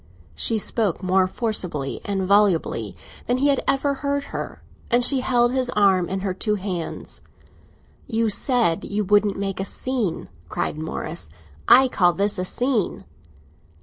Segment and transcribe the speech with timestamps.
[0.33, 2.95] She spoke more forcibly and volubly
[3.27, 7.21] than he had ever heard her, and she held his arm in her two hands.
[8.07, 11.29] "You said you wouldn't make a scene!" cried Morris.
[11.67, 13.05] "I call this a scene."